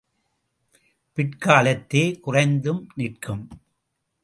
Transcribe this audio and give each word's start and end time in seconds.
பிற்காலத்தே 1.17 2.19
குறைந்தும் 2.19 2.87
நிற்கும். 2.95 3.45